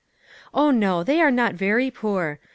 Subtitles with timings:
[0.51, 2.39] Oh, no; they are not very poor.